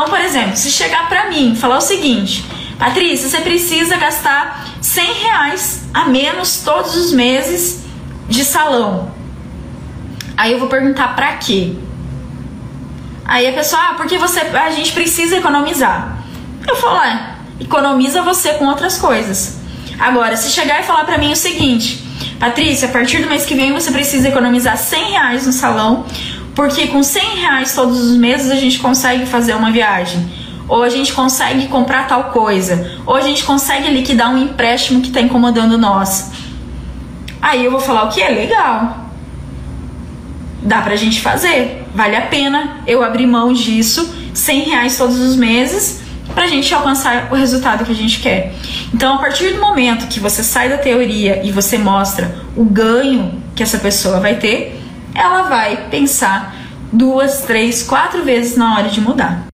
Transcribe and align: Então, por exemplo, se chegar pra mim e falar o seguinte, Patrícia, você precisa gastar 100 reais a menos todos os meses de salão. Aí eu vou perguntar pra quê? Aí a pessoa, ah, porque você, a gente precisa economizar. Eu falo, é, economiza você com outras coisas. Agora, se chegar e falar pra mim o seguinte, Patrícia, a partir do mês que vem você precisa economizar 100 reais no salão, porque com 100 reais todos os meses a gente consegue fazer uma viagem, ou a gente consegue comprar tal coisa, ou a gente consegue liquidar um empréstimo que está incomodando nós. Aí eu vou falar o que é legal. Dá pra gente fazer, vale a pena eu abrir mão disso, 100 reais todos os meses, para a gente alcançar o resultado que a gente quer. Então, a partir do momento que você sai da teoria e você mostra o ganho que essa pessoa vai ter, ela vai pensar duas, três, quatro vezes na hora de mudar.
Então, 0.00 0.08
por 0.08 0.20
exemplo, 0.24 0.56
se 0.56 0.70
chegar 0.70 1.10
pra 1.10 1.28
mim 1.28 1.52
e 1.52 1.56
falar 1.56 1.76
o 1.76 1.82
seguinte, 1.82 2.42
Patrícia, 2.78 3.28
você 3.28 3.42
precisa 3.42 3.98
gastar 3.98 4.66
100 4.80 5.12
reais 5.12 5.82
a 5.92 6.06
menos 6.06 6.62
todos 6.64 6.96
os 6.96 7.12
meses 7.12 7.84
de 8.26 8.42
salão. 8.42 9.12
Aí 10.38 10.52
eu 10.52 10.58
vou 10.58 10.68
perguntar 10.68 11.14
pra 11.14 11.34
quê? 11.34 11.74
Aí 13.26 13.46
a 13.46 13.52
pessoa, 13.52 13.90
ah, 13.90 13.94
porque 13.94 14.16
você, 14.16 14.40
a 14.40 14.70
gente 14.70 14.92
precisa 14.92 15.36
economizar. 15.36 16.16
Eu 16.66 16.76
falo, 16.76 17.02
é, 17.02 17.34
economiza 17.60 18.22
você 18.22 18.54
com 18.54 18.64
outras 18.68 18.96
coisas. 18.96 19.58
Agora, 19.98 20.34
se 20.34 20.50
chegar 20.50 20.80
e 20.80 20.84
falar 20.84 21.04
pra 21.04 21.18
mim 21.18 21.30
o 21.30 21.36
seguinte, 21.36 22.02
Patrícia, 22.38 22.88
a 22.88 22.90
partir 22.90 23.18
do 23.18 23.28
mês 23.28 23.44
que 23.44 23.54
vem 23.54 23.74
você 23.74 23.92
precisa 23.92 24.28
economizar 24.28 24.78
100 24.78 25.10
reais 25.10 25.46
no 25.46 25.52
salão, 25.52 26.06
porque 26.60 26.88
com 26.88 27.02
100 27.02 27.36
reais 27.36 27.74
todos 27.74 27.98
os 27.98 28.18
meses 28.18 28.50
a 28.50 28.54
gente 28.54 28.78
consegue 28.80 29.24
fazer 29.24 29.54
uma 29.54 29.70
viagem, 29.70 30.30
ou 30.68 30.82
a 30.82 30.90
gente 30.90 31.10
consegue 31.14 31.68
comprar 31.68 32.06
tal 32.06 32.24
coisa, 32.24 32.98
ou 33.06 33.16
a 33.16 33.22
gente 33.22 33.44
consegue 33.44 33.88
liquidar 33.88 34.30
um 34.30 34.36
empréstimo 34.36 35.00
que 35.00 35.08
está 35.08 35.22
incomodando 35.22 35.78
nós. 35.78 36.32
Aí 37.40 37.64
eu 37.64 37.70
vou 37.70 37.80
falar 37.80 38.02
o 38.02 38.08
que 38.10 38.20
é 38.20 38.28
legal. 38.28 39.06
Dá 40.62 40.82
pra 40.82 40.96
gente 40.96 41.22
fazer, 41.22 41.82
vale 41.94 42.14
a 42.14 42.26
pena 42.26 42.82
eu 42.86 43.02
abrir 43.02 43.26
mão 43.26 43.54
disso, 43.54 44.14
100 44.34 44.64
reais 44.64 44.98
todos 44.98 45.18
os 45.18 45.36
meses, 45.36 46.02
para 46.34 46.44
a 46.44 46.48
gente 46.48 46.74
alcançar 46.74 47.28
o 47.32 47.34
resultado 47.36 47.86
que 47.86 47.92
a 47.92 47.94
gente 47.94 48.20
quer. 48.20 48.52
Então, 48.92 49.14
a 49.14 49.18
partir 49.18 49.54
do 49.54 49.62
momento 49.62 50.08
que 50.08 50.20
você 50.20 50.44
sai 50.44 50.68
da 50.68 50.76
teoria 50.76 51.40
e 51.42 51.50
você 51.50 51.78
mostra 51.78 52.36
o 52.54 52.66
ganho 52.66 53.42
que 53.56 53.62
essa 53.62 53.78
pessoa 53.78 54.20
vai 54.20 54.34
ter, 54.34 54.78
ela 55.20 55.42
vai 55.42 55.88
pensar 55.90 56.54
duas, 56.92 57.42
três, 57.42 57.82
quatro 57.82 58.24
vezes 58.24 58.56
na 58.56 58.76
hora 58.76 58.88
de 58.88 59.00
mudar. 59.00 59.49